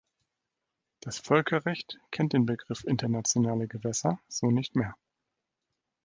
Das 1.01 1.19
Völkerrecht 1.19 1.99
kennt 2.09 2.33
den 2.33 2.47
Begriff 2.47 2.83
„Internationale 2.85 3.67
Gewässer“ 3.67 4.19
so 4.27 4.49
nicht 4.49 4.75
mehr. 4.75 4.95